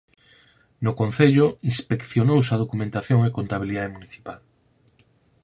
[0.83, 4.39] No concello inspeccionouse a documentación e contabilidade municipal.